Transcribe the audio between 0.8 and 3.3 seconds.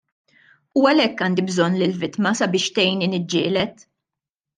għalhekk għandi bżonn lill-vittma sabiex tgħinni